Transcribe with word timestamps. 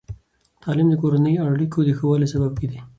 تعلیم 0.63 0.87
د 0.91 0.95
کورني 1.01 1.33
اړیکو 1.47 1.79
د 1.83 1.89
ښه 1.97 2.05
والي 2.07 2.27
سبب 2.33 2.51
دی. 2.61 2.73